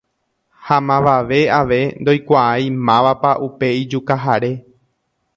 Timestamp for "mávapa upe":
2.87-3.67